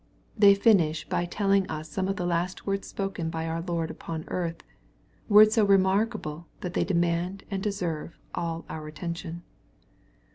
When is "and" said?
7.51-7.61